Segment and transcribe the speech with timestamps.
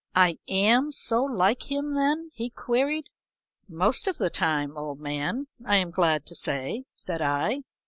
[0.15, 3.05] "I am so like him then?" he queried.
[3.69, 7.61] "Most of the time, old man, I am glad to say," said I.